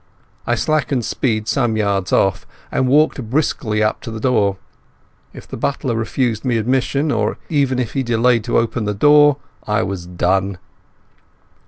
I 0.47 0.55
slackened 0.55 1.05
speed 1.05 1.47
some 1.47 1.77
yards 1.77 2.11
off 2.11 2.47
and 2.71 2.87
walked 2.87 3.29
briskly 3.29 3.83
up 3.83 4.01
to 4.01 4.09
the 4.09 4.19
door. 4.19 4.57
If 5.31 5.47
the 5.47 5.57
butler 5.57 5.93
refused 5.93 6.43
me 6.43 6.57
admission, 6.57 7.11
or 7.11 7.33
if 7.33 7.37
he 7.49 7.55
even 7.61 7.77
delayed 8.03 8.43
to 8.45 8.57
open 8.57 8.85
the 8.85 8.95
door, 8.95 9.37
I 9.67 9.83
was 9.83 10.07
done. 10.07 10.57